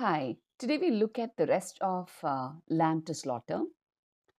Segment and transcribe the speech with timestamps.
[0.00, 3.64] Hi, today we look at the rest of uh, Lamb to Slaughter.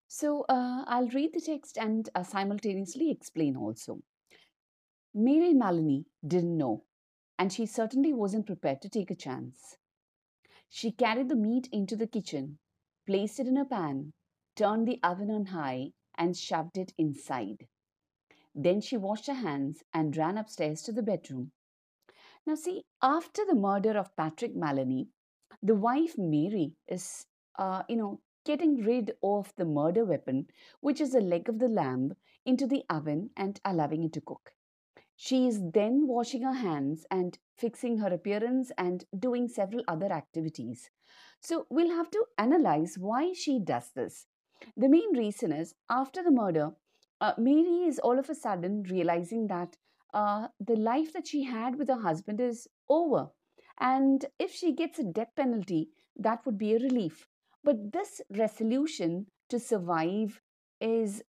[0.08, 4.00] So uh, I'll read the text and uh, simultaneously explain also.
[5.14, 6.86] Mary Maloney didn't know,
[7.38, 9.78] and she certainly wasn't prepared to take a chance.
[10.68, 12.58] She carried the meat into the kitchen,
[13.06, 14.14] placed it in a pan,
[14.56, 17.68] turned the oven on high, and shoved it inside.
[18.56, 21.52] Then she washed her hands and ran upstairs to the bedroom.
[22.48, 25.10] Now, see, after the murder of Patrick Maloney,
[25.64, 27.26] the wife Mary is,
[27.58, 30.48] uh, you know, getting rid of the murder weapon,
[30.80, 32.16] which is the leg of the lamb,
[32.46, 34.54] into the oven and allowing it to cook.
[35.16, 40.90] She is then washing her hands and fixing her appearance and doing several other activities.
[41.40, 44.26] So we'll have to analyze why she does this.
[44.76, 46.76] The main reason is after the murder,
[47.20, 49.78] uh, Mary is all of a sudden realizing that
[50.14, 53.30] uh, the life that she had with her husband is over.
[53.82, 57.28] And if she gets a death penalty, that would be a relief.
[57.64, 60.42] But this resolution to survive
[60.80, 61.24] is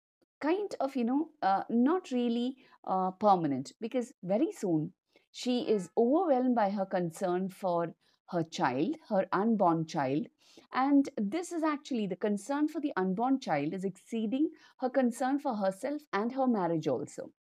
[0.42, 4.94] kind of, you know, uh, not really uh, permanent because very soon
[5.32, 7.94] she is overwhelmed by her concern for
[8.32, 10.28] her child, her unborn child.
[10.74, 15.56] And this is actually the concern for the unborn child is exceeding her concern for
[15.56, 17.32] herself and her marriage also.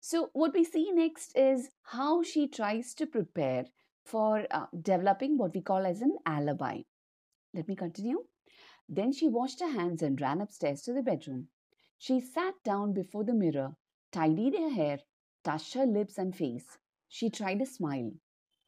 [0.00, 3.64] So, what we see next is how she tries to prepare
[4.04, 6.82] for uh, developing what we call as an alibi.
[7.54, 8.24] Let me continue.
[8.88, 11.48] Then she washed her hands and ran upstairs to the bedroom.
[11.98, 13.76] She sat down before the mirror,
[14.12, 15.00] tidied her hair,
[15.44, 16.78] touched her lips and face.
[17.08, 18.12] She tried a smile.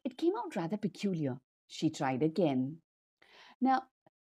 [0.03, 1.39] It came out rather peculiar.
[1.67, 2.81] She tried again.
[3.59, 3.89] Now,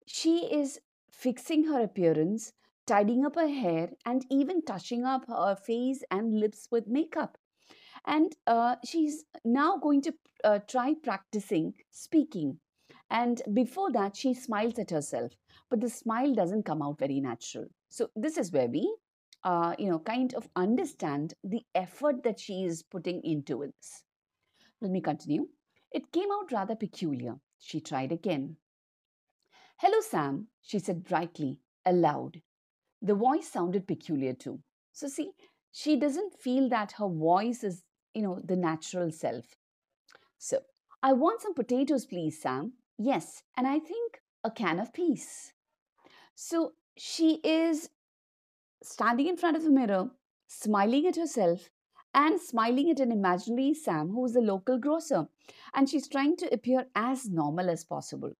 [0.06, 2.52] she is fixing her appearance,
[2.86, 7.38] tidying up her hair, and even touching up her face and lips with makeup.
[8.08, 12.58] And uh, she's now going to uh, try practicing speaking.
[13.10, 15.32] And before that, she smiles at herself,
[15.70, 17.66] but the smile doesn't come out very natural.
[17.90, 18.96] So, this is where we,
[19.44, 24.04] uh, you know, kind of understand the effort that she is putting into this.
[24.80, 25.48] Let me continue.
[25.92, 27.36] It came out rather peculiar.
[27.58, 28.56] She tried again.
[29.78, 32.40] Hello, Sam, she said brightly, aloud.
[33.02, 34.60] The voice sounded peculiar too.
[34.92, 35.32] So, see,
[35.72, 37.82] she doesn't feel that her voice is,
[38.14, 39.56] you know, the natural self.
[40.38, 40.60] So,
[41.02, 42.74] I want some potatoes, please, Sam.
[42.98, 45.52] Yes, and I think a can of peas.
[46.34, 47.90] So, she is
[48.82, 50.10] standing in front of the mirror,
[50.48, 51.70] smiling at herself,
[52.14, 55.28] and smiling at an imaginary Sam who is a local grocer.
[55.74, 58.32] And she's trying to appear as normal as possible.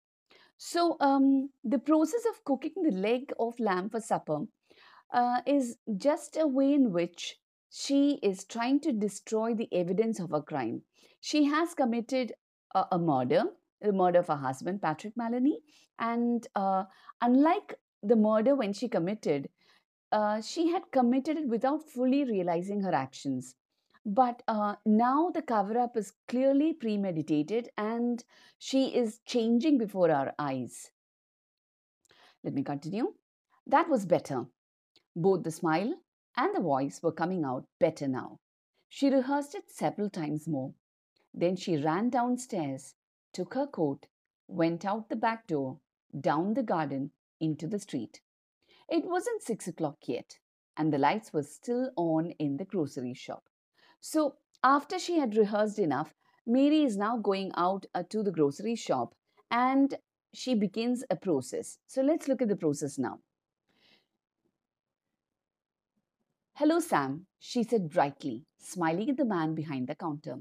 [0.59, 4.47] So, um, the process of cooking the leg of lamb for supper
[5.13, 7.39] uh, is just a way in which
[7.71, 10.83] she is trying to destroy the evidence of a crime.
[11.21, 12.33] She has committed
[12.75, 13.45] a, a murder,
[13.81, 15.61] the murder of her husband, Patrick Maloney,
[15.99, 16.85] and uh,
[17.21, 19.49] unlike the murder when she committed,
[20.13, 23.55] uh, she had committed it without fully realizing her actions.
[24.07, 28.25] But uh, now the cover up is clearly premeditated and
[28.59, 30.91] she is changing before our eyes.
[32.43, 33.13] Let me continue.
[33.67, 34.47] That was better.
[35.15, 35.95] Both the smile
[36.39, 38.39] and the voice were coming out better now.
[38.89, 40.73] She rehearsed it several times more.
[41.35, 42.95] Then she ran downstairs,
[43.33, 44.07] took her coat,
[44.47, 45.81] went out the back door,
[46.19, 47.11] down the garden,
[47.41, 48.21] into the street.
[48.89, 50.39] It wasn't six o'clock yet,
[50.77, 53.49] and the lights were still on in the grocery shop.
[54.01, 56.15] So, after she had rehearsed enough,
[56.47, 59.15] Mary is now going out uh, to the grocery shop
[59.51, 59.99] and
[60.33, 61.79] she begins a process.
[61.89, 63.19] So, let's look at the process now.
[66.59, 70.41] Hello, Sam, she said brightly, smiling at the man behind the counter.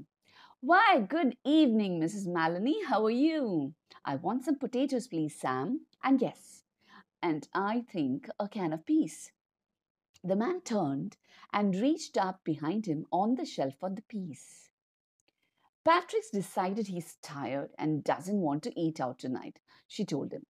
[0.58, 2.26] Why, good evening, Mrs.
[2.26, 2.84] Maloney.
[2.86, 3.74] How are you?
[4.04, 5.86] I want some potatoes, please, Sam.
[6.02, 6.64] And yes,
[7.22, 9.30] and I think a can of peas.
[10.24, 11.16] The man turned
[11.52, 14.70] and reached up behind him on the shelf for the peas.
[15.84, 20.46] Patrick's decided he's tired and doesn't want to eat out tonight, she told him.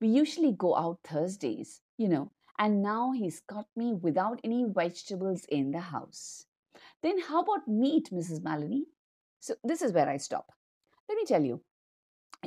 [0.00, 2.30] We usually go out Thursdays, you know,
[2.60, 6.44] and now he's got me without any vegetables in the house.
[7.02, 8.44] Then how about meat, Mrs.
[8.44, 8.84] Maloney?
[9.40, 10.52] So this is where I stop.
[11.08, 11.62] Let me tell you,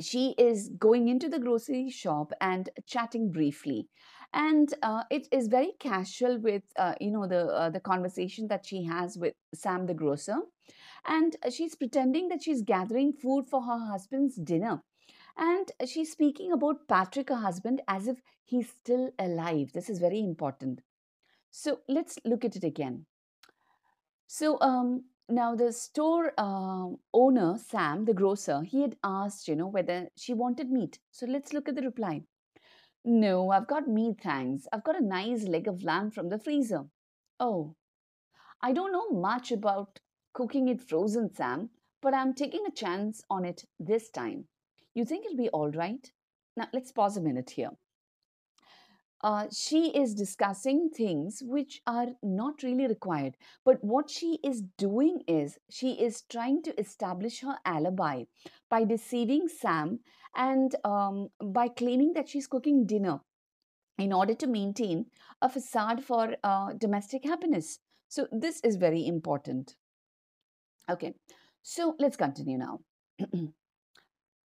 [0.00, 3.88] she is going into the grocery shop and chatting briefly
[4.32, 8.66] and uh, it is very casual with uh, you know the uh, the conversation that
[8.66, 10.38] she has with sam the grocer
[11.06, 14.82] and she's pretending that she's gathering food for her husband's dinner
[15.36, 19.72] and she's speaking about patrick her husband as if he's still alive.
[19.72, 20.80] This is very important.
[21.50, 23.06] So let's look at it again.
[24.26, 29.68] So um, now the store uh, owner sam the grocer he had asked you know
[29.68, 30.98] whether she wanted meat.
[31.10, 32.22] So let's look at the reply.
[33.04, 34.66] No i've got meat thanks.
[34.72, 36.84] I've got a nice leg of lamb from the freezer.
[37.40, 37.76] Oh
[38.62, 40.00] i don't know much about
[40.32, 41.68] cooking it frozen sam
[42.00, 44.46] but i'm taking a chance on it this time
[44.94, 46.12] you think it'll be all right
[46.56, 47.70] now let's pause a minute here
[49.24, 53.38] uh, she is discussing things which are not really required.
[53.64, 58.24] But what she is doing is she is trying to establish her alibi
[58.68, 60.00] by deceiving Sam
[60.36, 63.20] and um, by claiming that she's cooking dinner
[63.96, 65.06] in order to maintain
[65.40, 67.78] a facade for uh, domestic happiness.
[68.08, 69.74] So, this is very important.
[70.90, 71.14] Okay,
[71.62, 72.80] so let's continue now.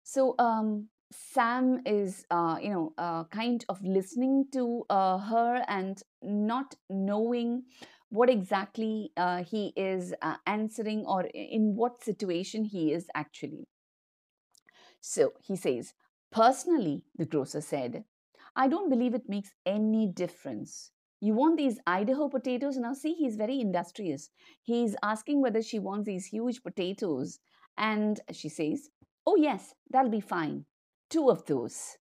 [0.05, 6.01] so, um, Sam is, uh, you know, uh, kind of listening to uh, her and
[6.21, 7.63] not knowing
[8.09, 13.67] what exactly uh, he is uh, answering or in what situation he is actually.
[15.01, 15.93] So he says,
[16.31, 18.03] Personally, the grocer said,
[18.55, 20.91] I don't believe it makes any difference.
[21.19, 22.77] You want these Idaho potatoes?
[22.77, 24.29] Now, see, he's very industrious.
[24.61, 27.39] He's asking whether she wants these huge potatoes.
[27.77, 28.89] And she says,
[29.25, 30.65] Oh, yes, that'll be fine.
[31.09, 31.97] Two of those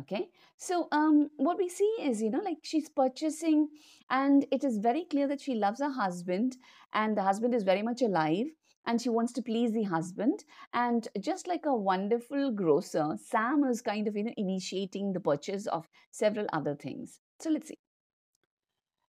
[0.00, 0.28] okay?
[0.56, 3.68] So um what we see is you know like she's purchasing
[4.10, 6.56] and it is very clear that she loves her husband
[6.92, 8.46] and the husband is very much alive
[8.86, 10.44] and she wants to please the husband.
[10.74, 15.66] And just like a wonderful grocer sam is kind of you know initiating the purchase
[15.66, 17.20] of several other things.
[17.40, 17.78] So let's see.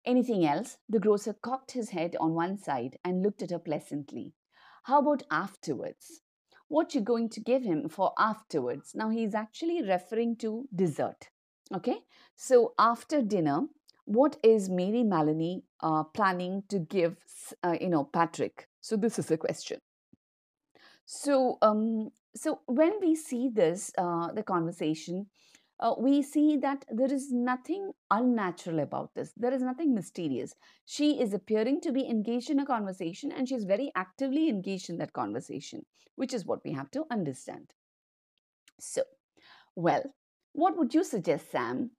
[0.05, 0.79] Anything else?
[0.89, 4.35] The grocer cocked his head on one side and looked at her pleasantly.
[4.85, 6.23] How about afterwards
[6.73, 8.95] what you're going to give him for afterwards.
[8.95, 11.29] Now, he's actually referring to dessert.
[11.75, 11.99] Okay,
[12.35, 13.67] so after dinner,
[14.07, 17.17] what is Mary Maloney uh, planning to give,
[17.63, 18.69] uh, you know, Patrick?
[18.81, 19.81] So this is the question.
[21.05, 25.27] So, um, so when we see this, uh, the conversation,
[25.83, 29.33] uh, we see that there is nothing unnatural about this.
[29.37, 30.55] There is nothing mysterious.
[30.87, 34.99] She is appearing to be engaged in a conversation and she's very actively engaged in
[34.99, 35.85] that conversation,
[36.15, 37.73] which is what we have to understand.
[38.79, 39.03] So,
[39.75, 40.15] well,
[40.53, 41.91] what would you suggest, Sam?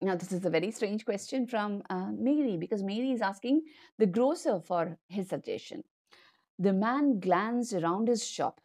[0.00, 3.62] Now, this is a very strange question from uh, Mary because Mary is asking
[3.98, 5.82] the grocer for his suggestion.
[6.60, 8.60] The man glanced around his shop.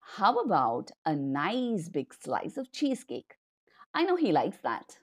[0.00, 3.36] How about a nice big slice of cheesecake?
[3.94, 4.98] I know he likes that.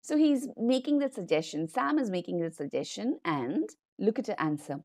[0.00, 1.68] So he's making the suggestion.
[1.68, 3.68] Sam is making the suggestion, and
[3.98, 4.80] look at her answer.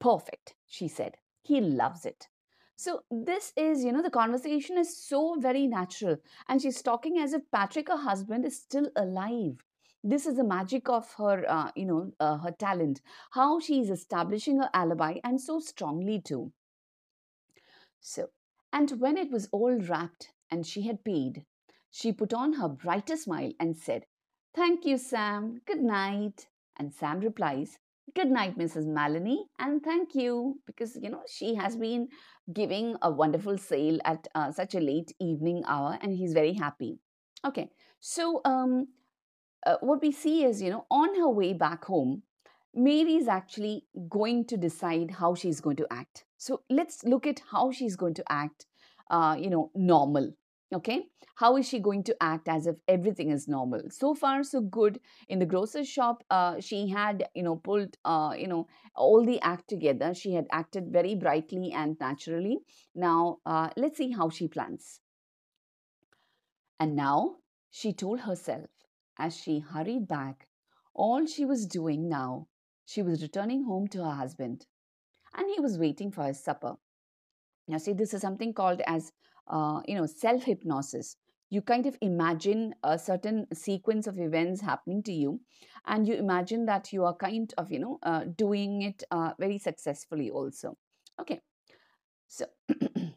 [0.00, 1.16] Perfect, she said.
[1.42, 2.28] He loves it.
[2.76, 6.16] So this is, you know, the conversation is so very natural.
[6.48, 9.58] And she's talking as if Patrick, her husband, is still alive.
[10.02, 13.00] This is the magic of her, uh, you know, uh, her talent.
[13.32, 16.52] How she is establishing her alibi and so strongly too.
[18.00, 18.30] So,
[18.72, 21.44] and when it was all wrapped and she had paid,
[21.92, 24.06] she put on her brightest smile and said,
[24.54, 25.60] Thank you, Sam.
[25.66, 26.48] Good night.
[26.78, 27.78] And Sam replies,
[28.14, 28.86] Good night, Mrs.
[28.86, 32.08] Maloney, and thank you because you know she has been
[32.52, 36.98] giving a wonderful sale at uh, such a late evening hour, and he's very happy.
[37.44, 38.88] Okay, so um,
[39.64, 42.22] uh, what we see is you know on her way back home,
[42.74, 46.24] Mary is actually going to decide how she's going to act.
[46.36, 48.66] So let's look at how she's going to act.
[49.10, 50.32] Uh, you know, normal
[50.74, 51.06] okay?
[51.36, 53.82] How is she going to act as if everything is normal?
[53.90, 55.00] So far so good.
[55.28, 59.40] In the grocer's shop uh, she had you know pulled uh, you know all the
[59.40, 60.14] act together.
[60.14, 62.58] She had acted very brightly and naturally.
[62.94, 65.00] Now uh, let's see how she plans.
[66.78, 67.36] And now
[67.70, 68.68] she told herself
[69.18, 70.48] as she hurried back
[70.94, 72.48] all she was doing now
[72.84, 74.66] she was returning home to her husband.
[75.34, 76.76] And he was waiting for his supper.
[77.68, 79.12] Now see this is something called as
[79.48, 81.16] uh, you know self hypnosis
[81.50, 85.38] you kind of imagine a certain sequence of events happening to you
[85.86, 89.58] and you imagine that you are kind of you know uh, doing it uh, very
[89.58, 90.76] successfully also.
[91.20, 91.40] Okay.
[92.26, 92.46] So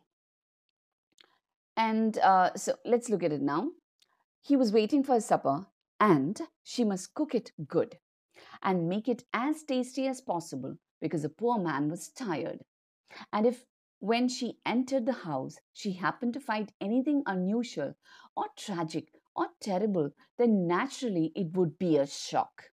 [1.78, 3.70] and uh, so let's look at it now.
[4.42, 5.68] He was waiting for his supper
[6.00, 7.98] and she must cook it good
[8.62, 12.60] and make it as tasty as possible because the poor man was tired.
[13.32, 13.64] And if
[14.00, 17.96] when she entered the house, she happened to find anything unusual
[18.36, 22.72] or tragic or terrible, then naturally it would be a shock.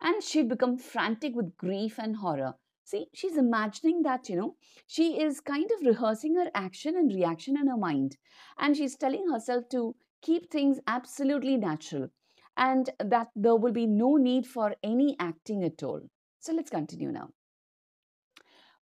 [0.00, 2.54] And she'd become frantic with grief and horror.
[2.84, 4.56] See, she's imagining that, you know,
[4.86, 8.18] she is kind of rehearsing her action and reaction in her mind.
[8.58, 12.08] And she's telling herself to keep things absolutely natural
[12.56, 16.02] and that there will be no need for any acting at all.
[16.40, 17.30] So let's continue now.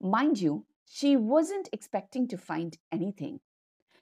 [0.01, 3.39] Mind you, she wasn't expecting to find anything.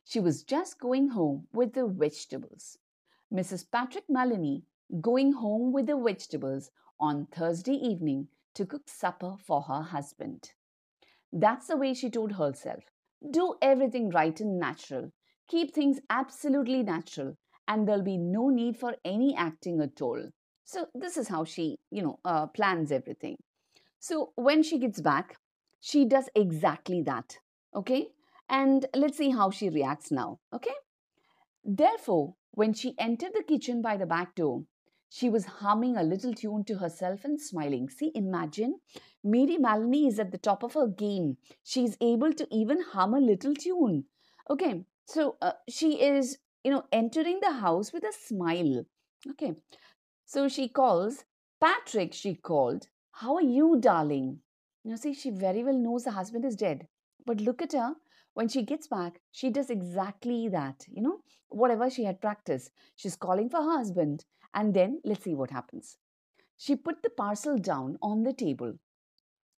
[0.05, 2.79] She was just going home with the vegetables.
[3.31, 3.63] Mrs.
[3.71, 4.63] Patrick Maloney
[4.99, 10.53] going home with the vegetables on Thursday evening to cook supper for her husband.
[11.31, 12.85] That's the way she told herself.
[13.29, 15.11] Do everything right and natural.
[15.47, 20.31] Keep things absolutely natural, and there'll be no need for any acting at all.
[20.63, 23.37] So, this is how she, you know, uh, plans everything.
[23.99, 25.37] So, when she gets back,
[25.79, 27.37] she does exactly that.
[27.73, 28.09] Okay?
[28.49, 30.39] And let's see how she reacts now.
[30.53, 30.73] Okay?
[31.63, 34.63] Therefore, when she entered the kitchen by the back door,
[35.09, 37.89] she was humming a little tune to herself and smiling.
[37.89, 38.79] See, imagine
[39.23, 41.37] Mary Maloney is at the top of her game.
[41.63, 44.05] She's able to even hum a little tune.
[44.49, 48.85] Okay, so uh, she is, you know, entering the house with a smile.
[49.31, 49.55] Okay,
[50.25, 51.25] so she calls,
[51.59, 54.41] Patrick, she called, How are you, darling?
[54.83, 56.87] Now, see, she very well knows the husband is dead.
[57.25, 57.95] But look at her.
[58.33, 61.19] When she gets back, she does exactly that, you know,
[61.49, 62.71] whatever she had practiced.
[62.95, 64.25] She's calling for her husband.
[64.53, 65.97] And then let's see what happens.
[66.57, 68.73] She put the parcel down on the table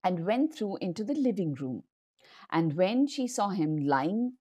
[0.02, 1.84] and went through into the living room.
[2.50, 4.34] And when she saw him lying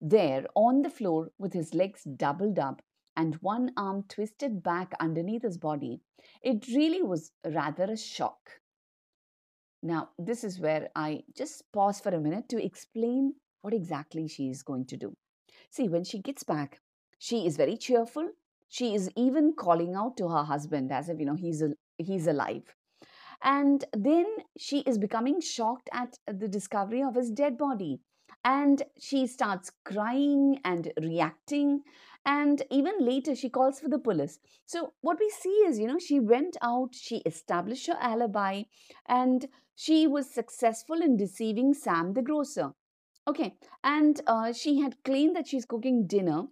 [0.00, 2.82] there on the floor with his legs doubled up
[3.16, 6.00] and one arm twisted back underneath his body,
[6.42, 8.60] it really was rather a shock.
[9.84, 14.48] Now, this is where I just pause for a minute to explain what exactly she
[14.48, 15.14] is going to do.
[15.68, 16.80] See, when she gets back,
[17.18, 18.30] she is very cheerful.
[18.70, 22.26] She is even calling out to her husband as if, you know, he's, a, he's
[22.26, 22.74] alive.
[23.42, 24.24] And then
[24.56, 28.00] she is becoming shocked at the discovery of his dead body.
[28.42, 31.82] And she starts crying and reacting.
[32.24, 34.38] And even later, she calls for the police.
[34.64, 38.62] So, what we see is, you know, she went out, she established her alibi,
[39.06, 42.72] and she was successful in deceiving Sam the grocer.
[43.26, 46.44] Okay, and uh, she had claimed that she's cooking dinner.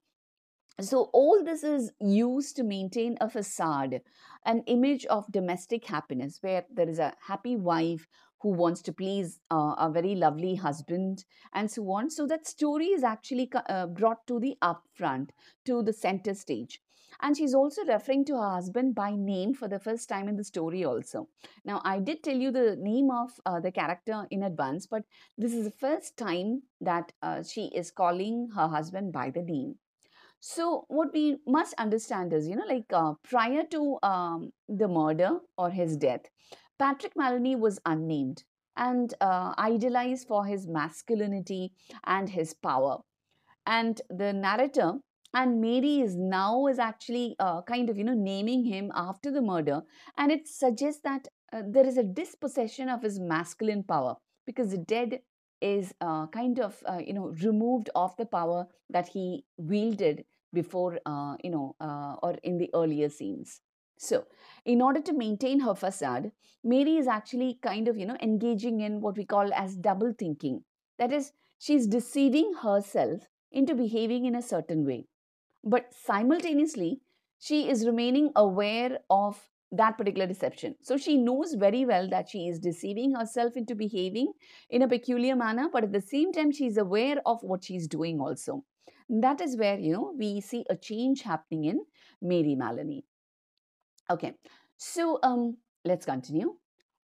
[0.81, 4.00] So, all this is used to maintain a facade,
[4.45, 8.07] an image of domestic happiness where there is a happy wife
[8.41, 12.11] who wants to please uh, a very lovely husband and so on.
[12.11, 15.31] So, that story is actually uh, brought to the upfront,
[15.67, 16.82] to the center stage
[17.21, 20.45] and she's also referring to her husband by name for the first time in the
[20.45, 21.28] story also.
[21.64, 25.02] Now i did tell you the name of uh, the character in advance but
[25.37, 29.76] this is the first time that uh, she is calling her husband by the name.
[30.40, 35.38] So what we must understand is you know like uh, prior to um, the murder
[35.57, 36.23] or his death
[36.78, 38.42] patrick maloney was unnamed
[38.76, 41.73] and uh, idolized for his masculinity
[42.04, 42.99] and his power.
[43.66, 44.95] And the narrator
[45.35, 49.43] and mary is now is actually uh, kind of you know naming him after the
[49.43, 49.83] murder.
[50.17, 54.79] And it suggests that uh, there is a dispossession of his masculine power because the
[54.79, 55.21] dead
[55.61, 60.99] is uh, kind of uh, you know removed of the power that he wielded before
[61.07, 63.61] uh, you know uh, or in the earlier scenes.
[63.99, 64.27] So
[64.65, 66.33] in order to maintain her facade
[66.65, 70.65] mary is actually kind of you know engaging in what we call as double thinking.
[70.99, 75.07] That is she's deceiving herself into behaving in a certain way
[75.64, 77.00] but simultaneously
[77.38, 80.75] she is remaining aware of that particular deception.
[80.83, 84.33] So she knows very well that she is deceiving herself into behaving
[84.71, 87.88] in a peculiar manner but at the same time she is aware of what she's
[87.88, 88.64] doing also.
[89.09, 91.81] That is where you know we see a change happening in
[92.21, 93.04] mary maloney.
[94.11, 94.35] Okay
[94.76, 96.54] so um let's continue.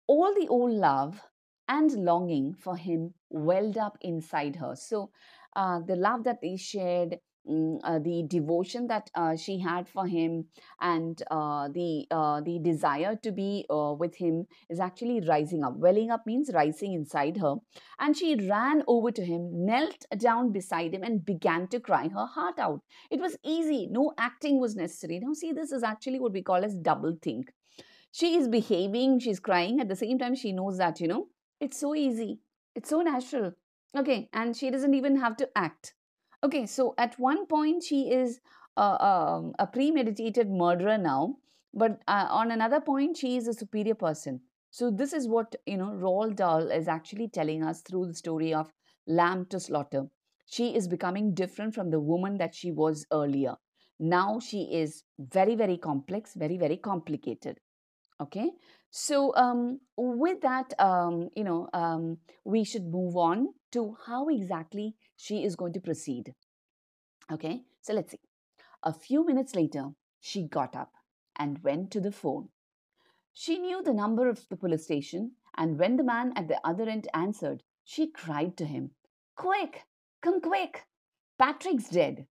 [0.06, 1.20] All the old love
[1.68, 4.74] and longing for him welled up inside her.
[4.76, 5.10] So
[5.56, 7.18] uh, the love that they shared
[7.48, 10.46] Mm, uh, the devotion that uh, she had for him
[10.80, 15.76] and uh, the uh, the desire to be uh, with him is actually rising up.
[15.76, 17.56] Welling up means rising inside her.
[17.98, 22.26] And she ran over to him knelt down beside him and began to cry her
[22.26, 22.80] heart out.
[23.10, 23.88] It was easy.
[23.90, 25.18] No acting was necessary.
[25.18, 27.52] Now see this is actually what we call as double think.
[28.12, 29.80] She is behaving she's crying.
[29.80, 31.26] At the same time she knows that you know
[31.58, 32.38] it's so easy.
[32.76, 33.54] It's so natural.
[33.96, 35.94] Okay and she doesn't even have to act
[36.44, 38.40] Okay, so at one point she is
[38.76, 41.36] um, a premeditated murderer now,
[41.74, 44.40] but uh, on another point she is a superior person.
[44.70, 48.52] So this is what you know Roald Dahl is actually telling us through the story
[48.54, 48.72] of
[49.06, 50.06] Lamb to Slaughter.
[50.46, 53.56] She is becoming different from the woman that she was earlier.
[54.00, 57.60] Now she is very very complex, very very complicated.
[58.20, 58.50] Okay,
[58.90, 64.94] so um, with that, um, you know, um, we should move on to how exactly
[65.16, 66.34] she is going to proceed.
[67.32, 68.20] Okay, so let's see.
[68.82, 69.90] A few minutes later,
[70.20, 70.92] she got up
[71.38, 72.48] and went to the phone.
[73.32, 76.88] She knew the number of the police station, and when the man at the other
[76.88, 78.90] end answered, she cried to him,
[79.36, 79.84] Quick,
[80.20, 80.86] come quick,
[81.38, 82.26] Patrick's dead.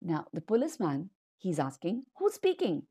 [0.00, 2.86] Now, the policeman, he's asking, Who's speaking?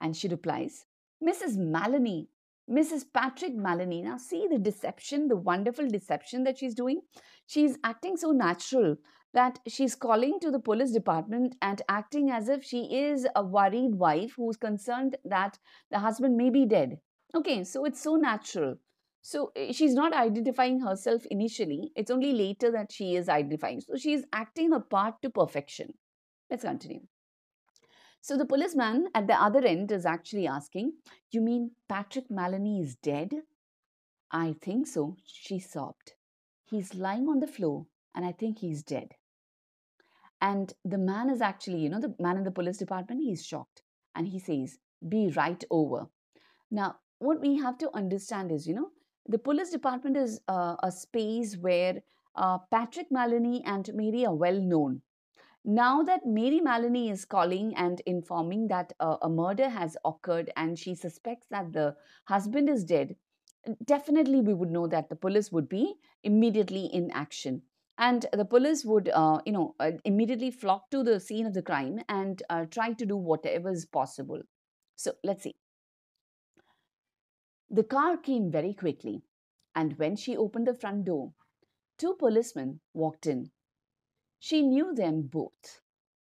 [0.00, 0.84] And she replies,
[1.22, 1.56] Mrs.
[1.56, 2.28] Maloney,
[2.70, 3.04] Mrs.
[3.12, 4.02] Patrick Maloney.
[4.02, 7.00] Now, see the deception, the wonderful deception that she's doing.
[7.46, 8.96] She's acting so natural
[9.32, 13.94] that she's calling to the police department and acting as if she is a worried
[13.94, 15.58] wife who's concerned that
[15.90, 16.98] the husband may be dead.
[17.34, 18.76] Okay, so it's so natural.
[19.22, 23.80] So eh, she's not identifying herself initially, it's only later that she is identifying.
[23.80, 25.94] So she's acting a part to perfection.
[26.50, 27.00] Let's continue.
[28.26, 30.94] So the policeman at the other end is actually asking,
[31.30, 33.30] You mean Patrick Maloney is dead?
[34.32, 36.14] I think so, she sobbed.
[36.64, 39.14] He's lying on the floor and I think he's dead.
[40.40, 43.82] And the man is actually, you know, the man in the police department, he's shocked
[44.16, 44.76] and he says,
[45.08, 46.08] Be right over.
[46.68, 48.90] Now, what we have to understand is, you know,
[49.28, 52.02] the police department is uh, a space where
[52.34, 55.02] uh, Patrick Maloney and Mary are well known.
[55.68, 60.78] Now that Mary Maloney is calling and informing that uh, a murder has occurred and
[60.78, 61.96] she suspects that the
[62.26, 63.16] husband is dead,
[63.84, 67.62] definitely we would know that the police would be immediately in action.
[67.98, 71.62] And the police would, uh, you know, uh, immediately flock to the scene of the
[71.62, 74.42] crime and uh, try to do whatever is possible.
[74.94, 75.56] So let's see.
[77.70, 79.24] The car came very quickly,
[79.74, 81.32] and when she opened the front door,
[81.98, 83.50] two policemen walked in
[84.38, 85.80] she knew them both.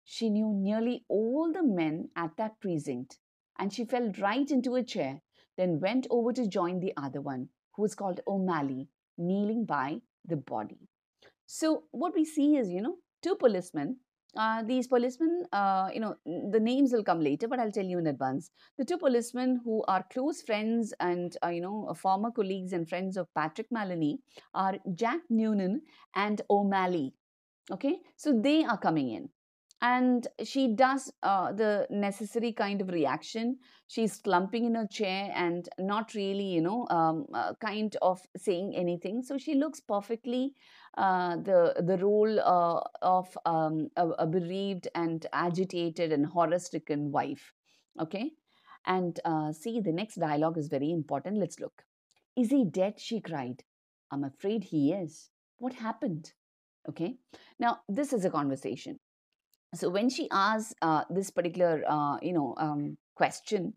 [0.03, 3.20] She knew nearly all the men at that precinct,
[3.58, 5.22] and she fell right into a chair,
[5.58, 10.36] then went over to join the other one, who was called O'Malley, kneeling by the
[10.36, 10.79] body.
[11.46, 13.98] So, what we see is, you know, two policemen.
[14.36, 18.00] Uh, these policemen, uh, you know, the names will come later, but I'll tell you
[18.00, 18.50] in advance.
[18.77, 23.17] The two policemen who are close friends and, uh, you know, former colleagues and friends
[23.17, 24.20] of Patrick Maloney
[24.53, 25.81] are Jack Noonan
[26.15, 27.13] and O'Malley
[27.72, 27.98] okay?
[28.18, 29.30] So they are coming in.
[29.84, 33.58] And she does uh, the necessary kind of reaction.
[33.88, 38.76] She's slumping in her chair and not really you know um, uh, kind of saying
[38.76, 39.24] anything.
[39.24, 40.54] So she looks perfectly
[40.98, 47.12] uh, the the role uh, of um, a, a, bereaved and agitated and horror stricken
[47.12, 47.52] wife
[48.00, 48.32] okay?
[48.86, 51.38] And uh, see the next dialogue is very important.
[51.38, 51.84] Let's look.
[52.36, 53.00] Is he dead?
[53.00, 53.63] she cried.
[54.12, 55.30] I'm afraid he is.
[55.58, 56.34] What happened
[56.89, 57.15] okay?
[57.60, 59.00] Now this is a conversation.
[59.74, 63.74] So when she asks uh, this particular uh, you know um, question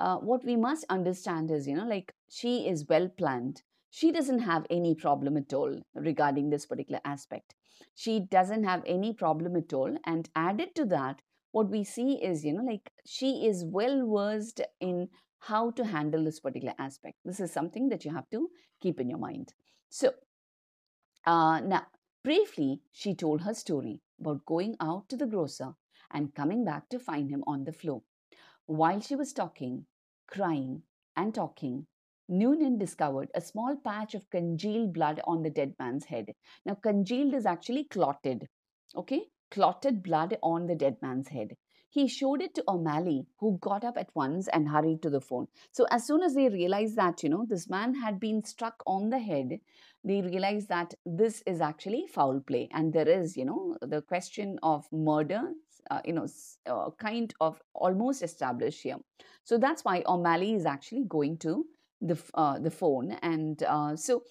[0.00, 3.62] uh, what we must understand is you know like she is well planned.
[3.90, 7.54] She doesn't have any problem at all regarding this particular aspect.
[7.94, 11.20] She doesn't have any problem at all and added to that
[11.52, 15.08] what we see is you know like she is well versed in
[15.40, 17.16] how to handle this particular aspect.
[17.24, 18.48] This is something that you have to
[18.80, 19.54] keep in your mind.
[19.88, 20.12] So
[21.26, 21.86] uh, now
[22.22, 25.74] Briefly, she told her story about going out to the grocer
[26.10, 28.02] and coming back to find him on the floor.
[28.66, 29.86] While she was talking,
[30.26, 30.82] crying,
[31.16, 31.86] and talking,
[32.28, 36.34] Noonan discovered a small patch of congealed blood on the dead man's head.
[36.64, 38.46] Now, congealed is actually clotted,
[38.94, 39.26] okay?
[39.50, 41.56] Clotted blood on the dead man's head.
[41.92, 45.48] He showed it to O'Malley, who got up at once and hurried to the phone.
[45.72, 49.10] So, as soon as they realized that, you know, this man had been struck on
[49.10, 49.58] the head,
[50.04, 52.68] they realized that this is actually foul play.
[52.72, 55.42] And there is, you know, the question of murder,
[55.90, 56.28] uh, you know,
[56.66, 58.98] uh, kind of almost established here.
[59.42, 61.66] So, that's why O'Malley is actually going to
[62.00, 63.12] the, uh, the phone.
[63.20, 64.22] And uh, so,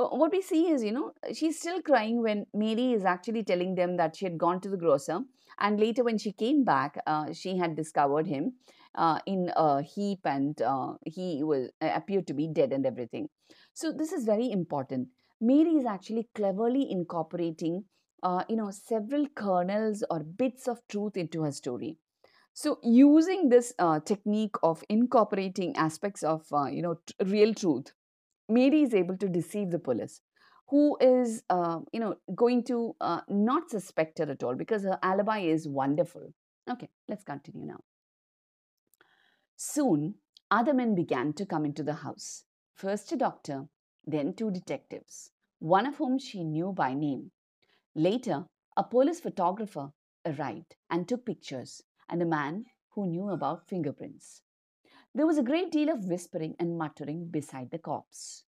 [0.00, 3.76] uh, what we see is, you know, she's still crying when Mary is actually telling
[3.76, 5.20] them that she had gone to the grocer
[5.58, 8.54] and later, when she came back, uh, she had discovered him
[8.94, 13.28] uh, in a heap and uh, he was uh, appeared to be dead and everything.
[13.72, 15.08] So, this is very important.
[15.40, 17.84] Mary is actually cleverly incorporating,
[18.22, 21.98] uh, you know, several kernels or bits of truth into her story.
[22.54, 27.92] So, using this technique of incorporating aspects of, you know, real truth,
[28.48, 30.20] Mary is able to deceive the police
[30.74, 34.98] who is uh, you know going to uh, not suspect her at all because her
[35.04, 36.32] alibi is wonderful.
[36.68, 37.78] Okay let's continue now.
[39.56, 40.14] Soon
[40.50, 42.42] other men began to come into the house.
[42.74, 43.58] First a doctor
[44.04, 47.30] then two detectives one of whom she knew by name.
[47.94, 49.92] Later a police photographer
[50.26, 52.64] arrived and took pictures and a man
[52.96, 54.42] who knew about fingerprints.
[55.14, 58.44] There was a great deal of whispering and muttering beside the corpse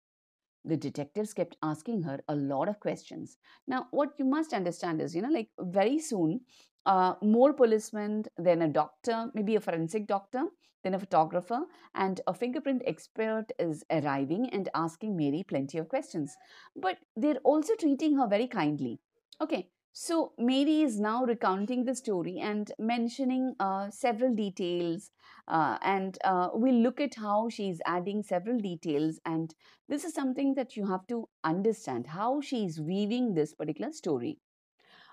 [0.66, 5.14] the detectives kept asking her a lot of questions now what you must understand is
[5.14, 6.40] you know like very soon
[6.86, 10.44] uh, more policemen, then a doctor, maybe a forensic doctor,
[10.84, 11.60] then a photographer,
[11.96, 16.36] and a fingerprint expert is arriving and asking Mary plenty of questions.
[16.76, 19.00] But they're also treating her very kindly.
[19.40, 25.10] Okay, so Mary is now recounting the story and mentioning uh, several details,
[25.48, 29.18] uh, and uh, we'll look at how she's adding several details.
[29.24, 29.54] And
[29.88, 34.38] this is something that you have to understand how she's weaving this particular story.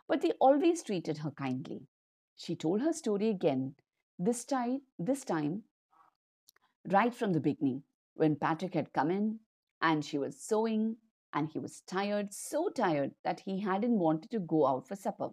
[0.09, 1.87] But they always treated her kindly.
[2.35, 3.75] She told her story again.
[4.19, 5.63] This time, this time,
[6.91, 7.83] right from the beginning,
[8.15, 9.39] when Patrick had come in
[9.81, 10.97] and she was sewing
[11.33, 15.29] and he was tired, so tired that he hadn't wanted to go out for supper.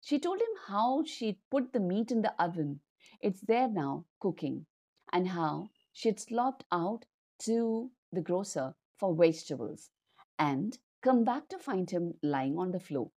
[0.00, 2.80] She told him how she'd put the meat in the oven.
[3.20, 4.66] It's there now, cooking,
[5.12, 7.04] and how she'd slopped out
[7.40, 9.90] to the grocer for vegetables
[10.38, 13.10] and come back to find him lying on the floor.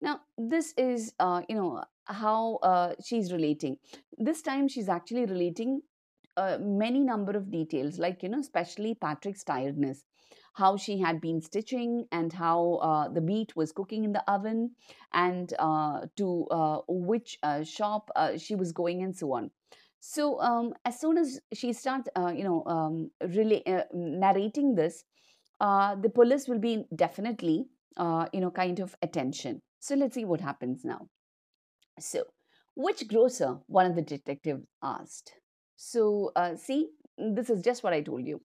[0.00, 3.76] Now, this is, uh, you know, how uh, she's relating.
[4.16, 5.82] This time, she's actually relating
[6.36, 10.04] uh, many number of details, like, you know, especially Patrick's tiredness
[10.56, 14.70] how she had been stitching and how uh, the meat was cooking in the oven
[15.12, 19.50] and uh, to uh, which uh, shop uh, she was going and so on.
[20.00, 25.04] So um, as soon as she starts uh, you know um, really narrating this
[25.60, 27.66] the police will be definitely
[28.32, 29.60] you know kind of attention.
[29.80, 31.08] So let's see what happens now.
[32.00, 32.24] So
[32.74, 35.32] which grocer one of the detectives asked.
[35.76, 36.88] So see
[37.18, 38.40] this is just what i told you.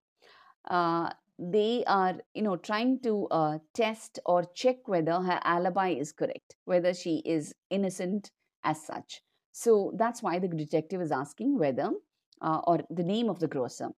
[0.69, 1.10] Uh,
[1.41, 6.56] they are you know trying to uh, test or check whether her alibi is correct
[6.65, 8.32] whether she is innocent
[8.63, 9.21] as such.
[9.51, 11.91] So that's why the detective is asking whether
[12.41, 13.89] uh, or the name of the grocer.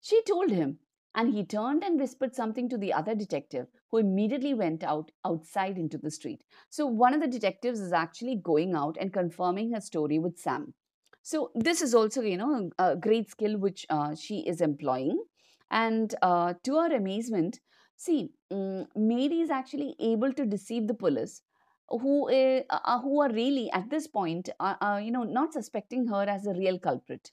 [0.00, 0.78] She told him
[1.14, 5.76] and he turned and whispered something to the other detective who immediately went out outside
[5.76, 6.44] into the street.
[6.68, 10.74] So one of the detectives is actually going out and confirming her story with sam.
[11.22, 15.22] So this is also you know a great skill which uh, she is employing
[15.70, 17.60] and uh, to our amazement,
[17.96, 21.42] see, um, Mary is actually able to deceive the police
[21.88, 26.06] who uh, uh, who are really at this point uh, uh, you know not suspecting
[26.06, 27.32] her as a real culprit.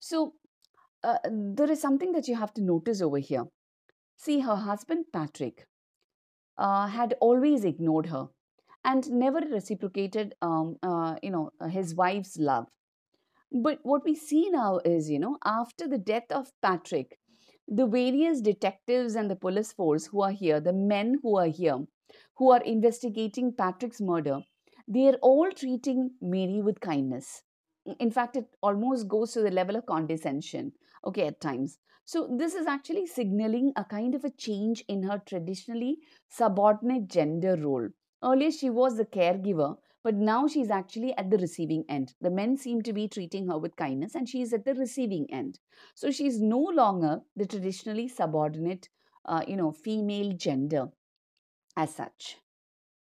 [0.00, 0.34] So
[1.04, 3.44] uh, there is something that you have to notice over here.
[4.16, 5.66] See her husband patrick
[6.58, 8.28] uh, had always ignored her
[8.84, 10.76] and never reciprocated um,
[11.22, 12.66] you know his wife's love.
[13.52, 17.18] But what we see now is you know after the death of patrick
[17.68, 21.86] the various detectives and the police force who are here, the men who are here,
[22.36, 24.40] who are investigating Patrick's murder,
[24.86, 27.42] they are all treating Mary with kindness.
[28.00, 30.72] In fact, it almost goes to the level of condescension,
[31.04, 31.78] okay, at times.
[32.06, 35.98] So, this is actually signaling a kind of a change in her traditionally
[36.30, 37.88] subordinate gender role.
[38.24, 42.14] Earlier, she was the caregiver, but now she's actually at the receiving end.
[42.20, 45.58] The men seem to be treating her with kindness, and she's at the receiving end.
[45.94, 48.88] So she's no longer the traditionally subordinate,
[49.24, 50.88] uh, you know, female gender
[51.76, 52.36] as such.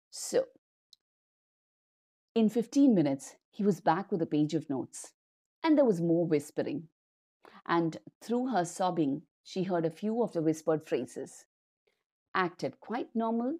[0.10, 0.46] So,
[2.34, 5.14] in 15 minutes, he was back with a page of notes,
[5.64, 6.90] and there was more whispering.
[7.68, 11.46] And through her sobbing, she heard a few of the whispered phrases.
[12.34, 13.60] Acted quite normal,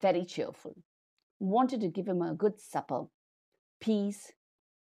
[0.00, 0.76] very cheerful
[1.40, 3.04] wanted to give him a good supper.
[3.80, 4.32] Peas,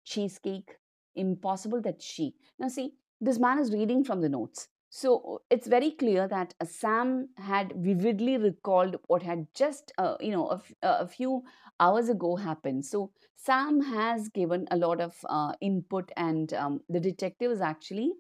[0.05, 0.77] cheesecake,
[1.15, 2.35] impossible that she.
[2.59, 4.69] Now, see, this man is reading from the notes.
[4.91, 10.31] So it's very clear that uh, Sam had vividly recalled what had just, uh, you
[10.31, 11.43] know, a, a, few
[11.79, 12.87] hours ago happened.
[12.87, 18.13] So Sam has given a lot of uh, input, and um, the detective is actually,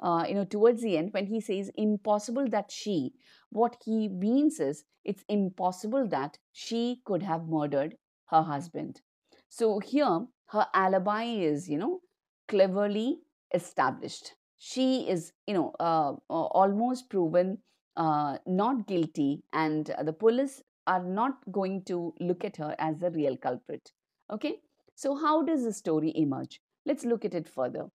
[0.00, 3.14] uh, you know, towards the end when he says impossible that she,
[3.50, 9.00] what he means is it's impossible that she could have murdered her husband.
[9.48, 12.00] So here, her alibi is, you know,
[12.48, 13.20] cleverly
[13.54, 14.34] established.
[14.58, 17.58] She is, you know, uh, almost proven
[17.96, 23.10] uh, not guilty, and the police are not going to look at her as the
[23.10, 23.92] real culprit.
[24.30, 24.60] Okay,
[24.94, 26.60] so how does the story emerge?
[26.84, 27.86] Let's look at it further.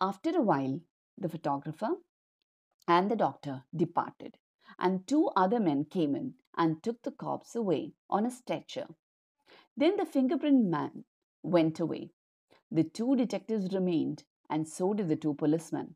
[0.00, 0.80] After a while,
[1.16, 1.96] the photographer
[2.86, 4.36] and the doctor departed,
[4.78, 8.88] and two other men came in and took the corpse away on a stretcher.
[9.76, 11.04] Then the fingerprint man
[11.42, 12.10] went away.
[12.70, 15.94] The two detectives remained, and so did the two policemen.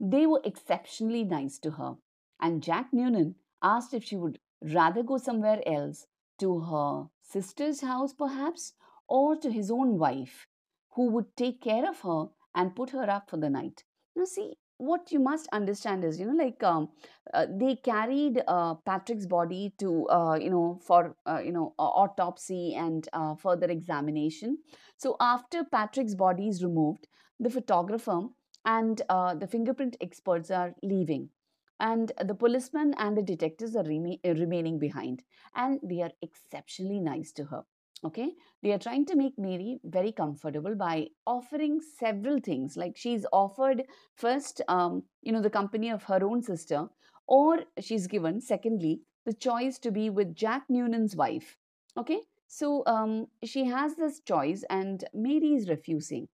[0.00, 1.96] They were exceptionally nice to her,
[2.40, 6.06] and Jack Noonan asked if she would rather go somewhere else,
[6.38, 8.74] to her sister's house perhaps,
[9.08, 10.46] or to his own wife,
[10.90, 13.84] who would take care of her and put her up for the night.
[14.16, 16.88] Now, see, what you must understand is, you know, like um,
[17.32, 22.74] uh, they carried uh, Patrick's body to, uh, you know, for, uh, you know, autopsy
[22.74, 24.58] and uh, further examination.
[24.96, 27.06] So after Patrick's body is removed,
[27.40, 28.22] the photographer
[28.64, 31.30] and uh, the fingerprint experts are leaving.
[31.78, 35.22] And the policeman and the detectives are uh, remaining behind.
[35.54, 37.62] And they are exceptionally nice to her
[38.04, 38.32] okay?
[38.62, 43.84] They are trying to make mary very comfortable by offering several things like she's offered
[44.14, 46.88] first um, you know the company of her own sister
[47.26, 51.56] or she's given secondly the choice to be with jack noonan's wife
[51.96, 52.20] okay?
[52.48, 56.28] So um, she has this choice and mary is refusing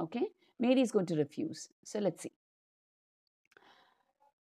[0.00, 0.26] okay?
[0.58, 1.68] Mary is going to refuse.
[1.84, 2.32] So let's see.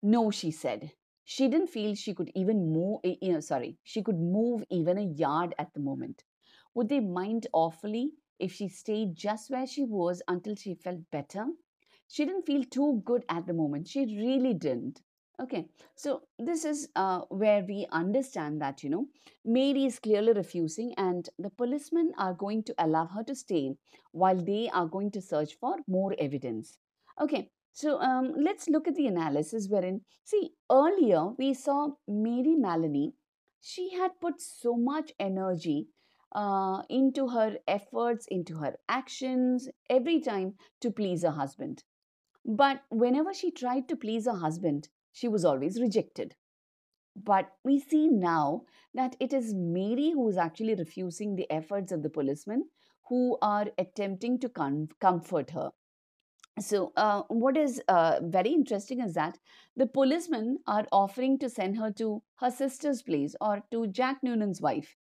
[0.03, 0.93] No she said.
[1.25, 4.99] She didn't feel she could even move eh, you know sorry she could move even
[4.99, 6.23] a yard at the moment
[6.77, 11.47] would they mind awfully if she stayed just where she was until she felt better?
[12.07, 13.89] She didn't feel too good at the moment.
[13.89, 15.01] She really didn't.
[15.41, 19.07] Okay, so this is uh, where we understand that, you know,
[19.45, 23.73] Mary is clearly refusing, and the policemen are going to allow her to stay
[24.13, 26.79] while they are going to search for more evidence.
[27.21, 33.13] Okay, so um, let's look at the analysis wherein, see, earlier we saw Mary Maloney,
[33.61, 35.89] she had put so much energy
[36.37, 41.83] uh, into her efforts, into her actions, every time to please her husband.
[42.45, 46.37] But whenever she tried to please her husband, she was always rejected.
[47.17, 52.03] But we see now that it is Mary who is actually refusing the efforts of
[52.03, 52.69] the policemen
[53.09, 55.71] who are attempting to com- comfort her.
[56.61, 59.39] So, uh, what is uh, very interesting is that
[59.77, 64.61] the policemen are offering to send her to her sister's place or to Jack Noonan's
[64.61, 64.97] wife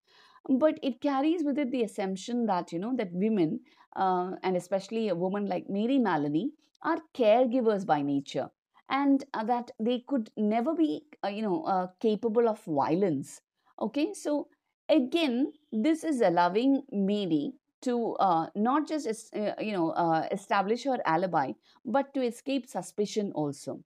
[0.49, 3.61] but it carries with it the assumption that you know that women
[3.97, 6.51] uh, and especially a woman like mary maloney
[6.83, 8.49] are caregivers by nature
[8.89, 13.41] and uh, that they could never be uh, you know uh, capable of violence.
[13.81, 14.49] Okay so
[14.89, 19.93] again this is allowing mary to uh, not just uh, you know
[20.31, 21.53] establish her alibi
[21.85, 23.81] but to escape suspicion also.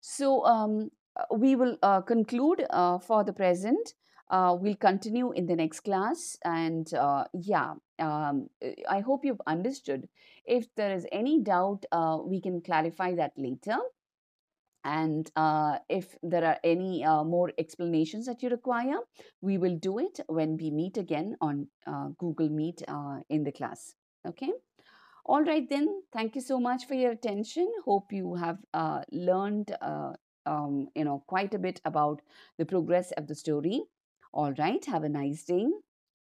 [0.00, 0.90] So um,
[1.32, 1.76] we will
[2.06, 2.66] conclude
[3.06, 3.94] for the present
[4.30, 6.36] uh, we'll continue in the next class.
[6.44, 8.48] And uh, yeah, um,
[8.88, 10.08] I hope you've understood.
[10.44, 13.76] If there is any doubt, uh, we can clarify that later.
[14.86, 18.98] And uh, if there are any uh, more explanations that you require,
[19.40, 22.82] we will do it when we meet again on uh, Google Meet
[23.30, 23.94] in the class.
[24.26, 24.52] Okay.
[25.24, 26.02] All right, then.
[26.12, 27.72] Thank you so much for your attention.
[27.86, 28.58] Hope you have
[29.10, 32.20] learned, um, you know, quite a bit about
[32.58, 33.84] the progress of the story.
[34.34, 34.84] All right.
[34.84, 35.66] Have a nice day.